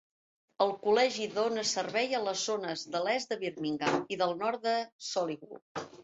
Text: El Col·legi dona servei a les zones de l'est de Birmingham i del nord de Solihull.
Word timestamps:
El 0.63 0.71
Col·legi 0.83 1.25
dona 1.33 1.65
servei 1.71 2.15
a 2.19 2.21
les 2.27 2.45
zones 2.49 2.85
de 2.95 3.01
l'est 3.07 3.33
de 3.33 3.37
Birmingham 3.43 3.99
i 4.15 4.19
del 4.23 4.33
nord 4.39 4.65
de 4.69 4.73
Solihull. 5.09 5.61